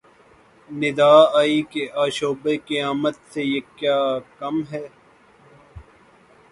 [0.69, 3.97] ندا آئی کہ آشوب قیامت سے یہ کیا
[4.39, 4.85] کم ہے